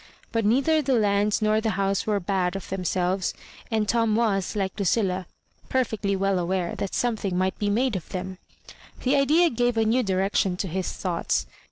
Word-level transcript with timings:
But 0.31 0.45
neither 0.45 0.81
the 0.81 0.95
lands 0.95 1.43
nor 1.43 1.61
the 1.61 1.69
house 1.77 2.07
were 2.07 2.19
bad 2.19 2.55
of 2.55 2.69
themselves, 2.69 3.35
and 3.69 3.87
Tom 3.87 4.15
was, 4.15 4.55
like 4.55 4.73
Lucilla, 4.79 5.27
perfectly 5.69 6.15
well 6.15 6.39
aware 6.39 6.73
that 6.77 6.95
something 6.95 7.37
might 7.37 7.59
be 7.59 7.69
made 7.69 7.95
of 7.95 8.09
them: 8.09 8.39
The 9.03 9.15
idea 9.15 9.51
gave 9.51 9.77
a 9.77 9.85
jiew 9.85 10.01
direction 10.03 10.57
to 10.57 10.67
his 10.67 10.91
thoughts. 10.91 11.45